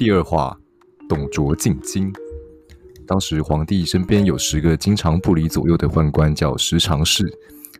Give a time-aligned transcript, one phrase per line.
[0.00, 0.58] 第二话，
[1.06, 2.10] 董卓进京。
[3.06, 7.30] 当时皇帝身边有十个经常不离左右的宦官，叫十常侍。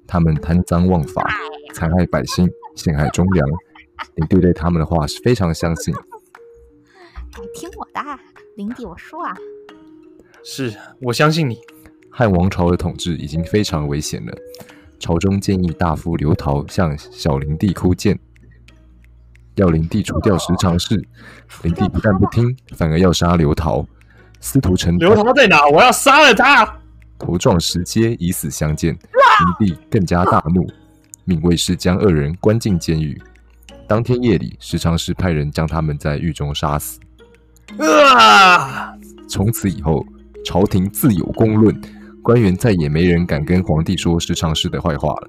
[0.07, 1.27] 他们贪赃枉法，
[1.73, 2.47] 残害百姓，
[2.77, 3.49] 陷害忠良。
[4.17, 5.95] 灵帝对他们的话是非常相信。
[7.55, 8.03] 听我的，
[8.55, 9.35] 灵帝，我说啊，
[10.45, 11.59] 是我相信你。
[12.11, 14.37] 汉王朝的统治已经非常危险了，
[14.99, 18.21] 朝中建议大夫刘陶向小灵帝哭谏，
[19.61, 20.97] 要灵帝除掉十常侍。
[21.63, 23.87] 灵帝不但不听，反而要杀刘桃。
[24.41, 25.69] 司徒成刘桃在哪？
[25.69, 26.79] 我要杀了他！
[27.19, 28.95] 头撞石阶，以死相见。
[28.95, 30.67] 灵帝更加大怒，
[31.25, 33.21] 命卫士将二人关进监狱。
[33.87, 36.99] 当天夜里，十常侍派人将他们在狱中杀死。
[37.79, 38.95] 啊！
[39.29, 40.05] 从此以后，
[40.45, 41.79] 朝廷自有公论，
[42.23, 45.29] 官员再也没人敢跟皇帝说十常侍的坏话了。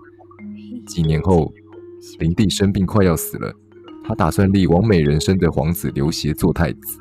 [0.88, 1.52] 几年后，
[2.20, 3.54] 灵帝生病快要死了，
[4.08, 7.00] 他打算立王美人生的皇子刘协做太子。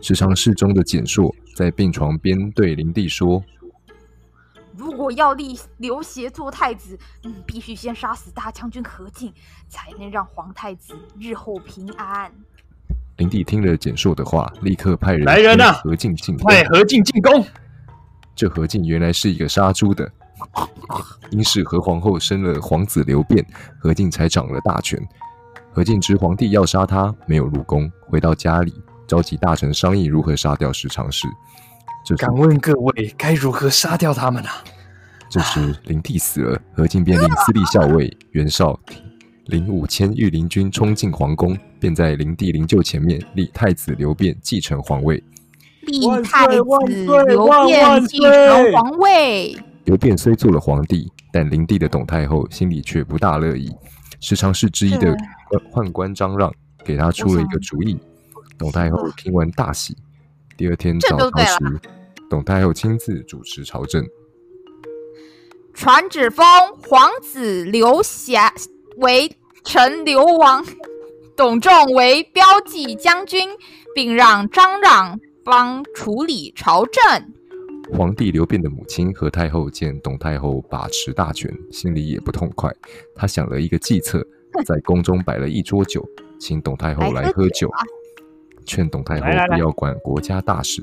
[0.00, 3.42] 时常侍中的简硕在病床边对灵帝说
[4.76, 9.32] ：“如果要立刘协做太子，嗯，必须先杀死大将军何进，
[9.68, 12.32] 才能让皇太子日后平安。”
[13.18, 17.44] 灵帝听了简硕的话，立刻派人来人呐，何进进派何进进宫。
[18.34, 20.10] 这何进原来是一个杀猪的，
[21.30, 23.46] 因是何皇后生了皇子刘辩，
[23.78, 24.98] 何进才掌了大权。
[25.72, 28.74] 何进知皇帝要杀他，没有入宫，回到家里。
[29.08, 31.26] 召集大臣商议如何杀掉十常侍。
[32.18, 34.62] 敢问各位该如何杀掉他们啊？
[35.30, 38.78] 这时灵帝死了，何进便令司隶校尉袁绍
[39.46, 45.22] 领五千御林军冲进皇宫，便在灵帝灵柩前面立太子刘辩继承皇位。
[45.82, 46.62] 立太子
[47.26, 49.56] 刘辩继承皇位。
[49.84, 53.70] 刘辩虽做了皇帝，但灵帝的董太后心里却不大乐意。
[54.20, 55.16] 十常侍之一的
[55.72, 56.52] 宦官张让
[56.84, 57.98] 给他出了一个主意。
[58.58, 59.96] 董太后听完大喜。
[60.56, 61.80] 第二天早朝时，
[62.30, 64.06] 董太后亲自主持朝政，
[65.72, 66.46] 传旨封
[66.88, 68.52] 皇子刘霞
[68.98, 70.64] 为陈留王，
[71.36, 73.48] 董仲为骠骑将军，
[73.94, 77.02] 并让张让帮处理朝政。
[77.92, 82.72] 皇帝刘辩的母亲何太后见董太后把持大权，心里也不痛快。
[83.16, 84.24] 她想了一个计策，
[84.64, 86.04] 在宫中摆了一桌酒，
[86.38, 87.70] 请董太后来喝酒。
[88.64, 90.80] 劝董太后不要管国家大事，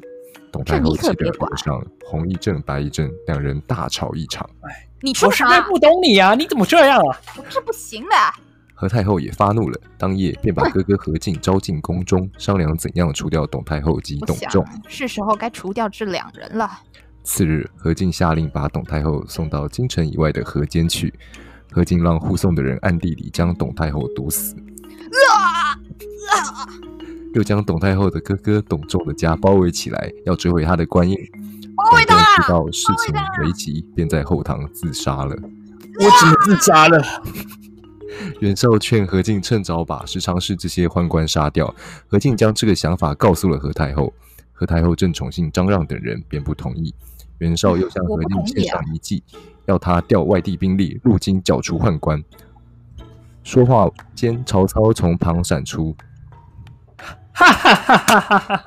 [0.52, 4.48] 董太后气得脸上红一阵白一阵，两人大吵一场。
[4.62, 5.50] 哎，你说什么？
[5.50, 6.36] 我实在不懂你啊！
[6.36, 7.22] 你怎么这样啊？
[7.38, 8.16] 我是不行的。
[8.74, 14.66] 何太后也发怒了，当夜便把哥哥何进招进宫中，商量怎样除掉董太后及董仲。
[14.88, 16.70] 是时候该除掉这两人了。
[17.24, 21.14] 次日，何进下令把董太后送到京城以外的河间去。
[21.72, 24.56] 何进让护送的人暗地里将董太后毒死。
[27.34, 31.16] 又将董太后的哥哥董仲的家包围起来，要追回他的官印。
[31.92, 35.36] 董仲知道事情危急，便在后堂自杀了。
[36.00, 37.04] 我怎么自杀了？
[38.40, 41.74] 袁绍劝何进趁早把十常侍这些宦官杀掉。
[42.08, 44.14] 何进将这个想法告诉了何太后。
[44.52, 46.94] 何太后正宠幸张让等人，便不同意。
[47.40, 49.24] 袁绍又向何进献上一计，
[49.66, 52.24] 要他调外地兵力入京剿除宦官。
[53.44, 55.96] 说话间，曹操从旁闪出。
[57.34, 58.66] 哈哈哈哈哈哈！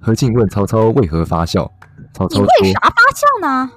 [0.00, 1.70] 何进问曹操为何发笑，
[2.12, 3.70] 曹操说：“你为啥发笑呢？”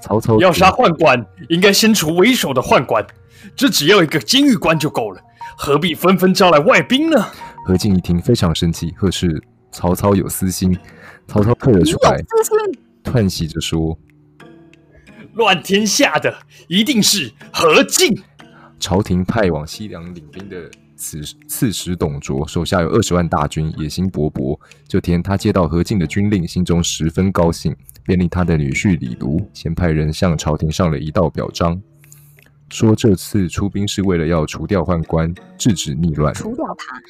[0.00, 3.06] 曹操要杀宦官，应该先除为首的宦官，
[3.54, 5.20] 这只要一个监狱官就够了，
[5.58, 7.26] 何必纷纷招来外兵呢？
[7.66, 10.76] 何进一听非常生气，呵斥曹操有私心。
[11.26, 12.22] 曹操退了出来，
[13.02, 13.98] 叹息着说
[15.34, 16.34] ：“乱天下的
[16.68, 18.18] 一定是何进。”
[18.80, 20.70] 朝廷派往西凉领兵的。
[21.00, 24.58] 此刺史董卓手下有二十万大军，野心勃勃。
[24.88, 31.80] 这天，他接到何进的军令，心中十分高兴，便令他的女婿李儒先派人向朝廷上了一道表彰，
[32.68, 37.00] 说这次出兵是为了要除掉宦官，制止逆乱，除掉他，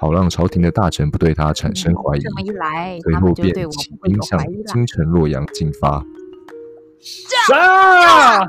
[0.00, 2.20] 好让朝廷的大臣不对他产生怀疑。
[2.20, 6.02] 这么一来，随后便起兵向京城洛阳进发。
[6.98, 8.48] 杀！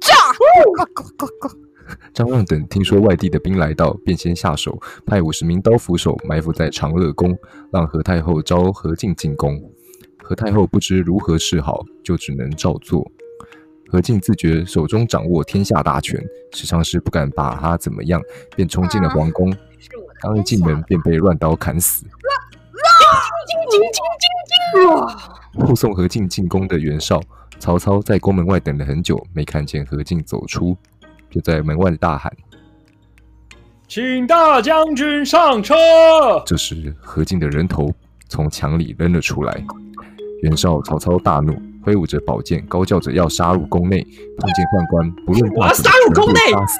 [0.00, 0.12] 杀！
[2.12, 4.76] 张让等听说外地的兵来到，便先下手，
[5.06, 7.38] 派五十名刀斧手埋伏在长乐宫，
[7.72, 9.56] 让何太后召何进进宫。
[10.20, 13.08] 何太后不知如何是好，就只能照做。
[13.90, 18.22] 何进自觉手中掌握天下大权，时常是不敢把他怎么样，
[18.54, 19.52] 便冲进了皇宫。
[20.20, 22.06] 刚一进门，便被乱刀砍死。
[25.54, 27.20] 护送何进进宫的袁绍、
[27.58, 30.76] 曹操在宫门外等了很久，没看见何进走出。
[31.28, 32.32] 就在门外大喊
[33.88, 35.74] ：“请大将军上车。
[36.46, 37.92] 这时，何进的人头
[38.28, 39.64] 从墙里扔了出来。
[40.42, 44.02] 袁绍、曹操大怒，挥舞着宝剑，高叫着要杀入宫内。
[44.38, 46.78] 碰见宦官，不论大小，全部杀死。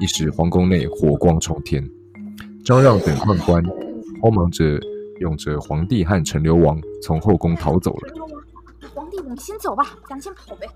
[0.00, 1.88] 一时，皇宫内火光冲天。
[2.64, 3.62] 张让等宦官
[4.20, 4.80] 慌忙着，
[5.20, 8.14] 拥着皇帝和陈留王从后宫逃走了。
[8.94, 10.66] 皇帝，我们先走吧，咱先跑呗。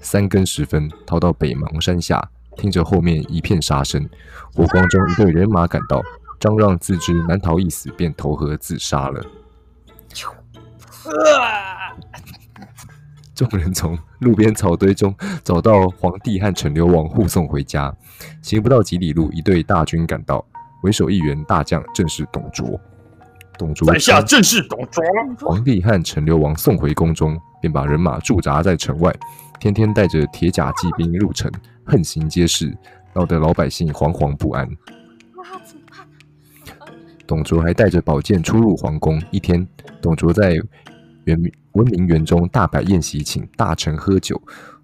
[0.00, 4.08] 三更时分，逃到北邙山下，听着后面一片杀声，
[4.54, 6.02] 火光中一队人马赶到。
[6.38, 9.24] 张让自知难逃一死，便投河自杀了。
[13.38, 15.14] 众人从路边草堆中
[15.44, 17.94] 找到皇帝和陈留王，护送回家。
[18.42, 20.44] 行不到几里路，一队大军赶到，
[20.82, 22.80] 为首一员大将正是董卓。
[23.56, 25.04] 董卓在下正是董卓。
[25.48, 29.14] 皇帝和陈留王送回宫中，便把人马驻扎在城外，
[29.60, 31.48] 天天带着铁甲骑兵入城，
[31.84, 32.76] 横行街市，
[33.14, 34.68] 闹得老百姓惶惶不安。
[37.24, 39.22] 董卓还带着宝剑出入皇宫。
[39.30, 39.64] 一天，
[40.02, 40.56] 董卓在
[41.24, 41.40] 圆
[41.78, 44.40] 温明园中大摆宴席，请大臣喝酒。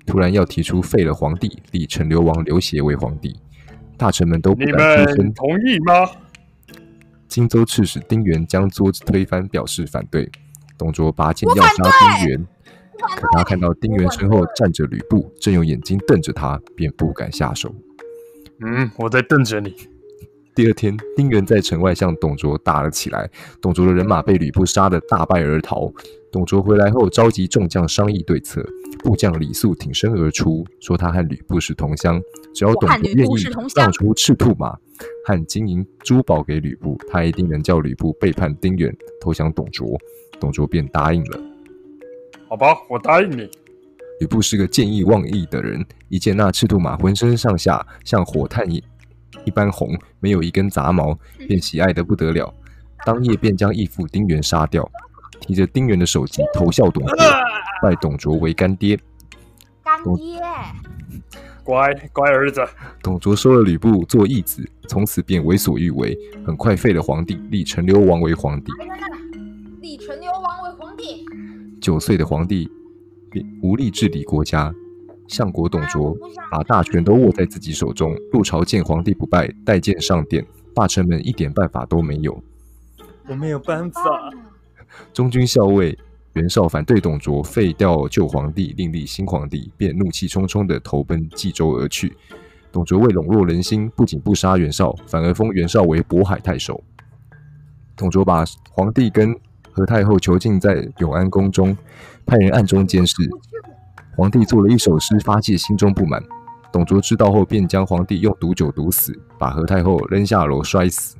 [0.06, 3.34] 突然要提出废了皇帝，立陈留王刘协为皇帝。
[3.96, 6.08] 大臣们都不敢出声，同意吗？
[7.26, 10.30] 荆州刺史丁原将桌子推翻，表示反对。
[10.78, 12.46] 董卓拔剑要杀丁原，
[13.16, 17.74] 可他看到丁原身后站着吕布，正用眼睛瞪着他，便不敢下手。
[18.60, 19.74] 嗯，我在瞪着你。
[20.54, 23.28] 第二天，丁原在城外向董卓打了起来，
[23.60, 25.92] 董卓的人马被吕布杀得大败而逃。
[26.30, 28.64] 董卓回来后，召集众将商议对策。
[29.02, 32.22] 部将李肃挺身而出，说他和吕布是同乡，
[32.54, 33.34] 只要董卓愿意
[33.74, 34.78] 让出赤兔马
[35.26, 39.88] 和金银珠宝给吕布，他一定能叫吕布背叛丁原，投降董卓。
[40.38, 41.40] 董卓便答应了。
[42.48, 43.50] 好吧，我答应你。
[44.20, 48.64] 吕布是个见义忘义的人，一见那赤兔马浑身上下像火炭
[49.44, 52.52] 一一般红，没有一根杂毛，便喜爱得不得了。
[53.06, 54.90] 当夜便将义父丁原杀掉，
[55.40, 57.16] 提着丁原的首级投效董卓，
[57.82, 58.98] 拜董卓为干爹。
[59.84, 60.40] 干爹，
[61.62, 62.66] 乖乖儿子。
[63.02, 68.72] 董卓收了吕布做义子，从此便为所欲为，很快废了皇帝，立陈留王为皇帝。
[69.80, 71.24] 立陈留王为皇帝。
[71.80, 72.68] 九岁的皇帝
[73.30, 74.74] 便无力治理国家。
[75.28, 76.16] 相国董卓
[76.50, 80.44] 把大权都握在自己手中，入朝见皇帝不拜，带剑上殿，
[80.74, 82.42] 大臣们一点办法都没有。
[83.28, 84.00] 我没有办法。
[85.12, 85.98] 中军校尉
[86.34, 92.16] 袁绍反对董卓废掉旧皇帝，另立新皇帝，便怒气冲冲地投奔冀州而去。
[92.70, 96.82] 董卓为笼络人心，不仅不杀袁绍，反而封袁绍为渤海太守。
[97.96, 99.34] 董卓把皇帝跟
[99.70, 101.76] 何太后囚禁在永安宫中，
[102.26, 103.14] 派人暗中监视。
[104.16, 106.22] 皇帝做了一首诗，发泄心中不满。
[106.72, 111.16] 董卓知道后，便将皇帝用毒酒毒死，把何太后扔下楼摔死。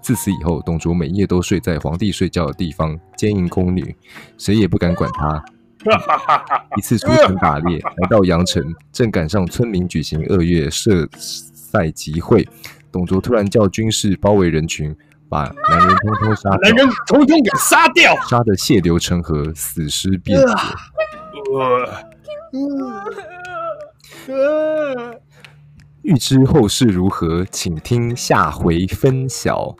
[0.00, 3.94] 自此以后，董卓每夜都睡在皇帝睡觉的地方，奸淫宫女，
[4.36, 5.44] 谁也不敢管他。
[6.76, 8.62] 一次出城打猎，来到阳城，
[8.92, 12.48] 正赶上村民举行二月社赛集会，
[12.90, 14.96] 董卓突然叫军士包围人群。
[15.28, 20.46] 把男人通通杀，男人通通给杀掉，杀得血流成河，死尸遍野。
[26.02, 29.76] 欲知后事如何，请听下回分晓。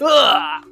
[0.00, 0.06] 啊。
[0.06, 0.63] 啊